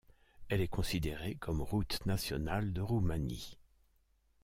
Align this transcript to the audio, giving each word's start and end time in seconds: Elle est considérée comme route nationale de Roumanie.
Elle 0.49 0.61
est 0.61 0.67
considérée 0.67 1.35
comme 1.35 1.61
route 1.61 2.03
nationale 2.07 2.73
de 2.73 2.81
Roumanie. 2.81 3.59